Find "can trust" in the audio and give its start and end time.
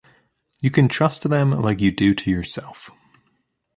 0.71-1.29